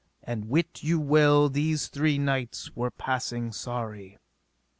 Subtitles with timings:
[0.23, 4.17] And wit you well these three knights were passing sorry.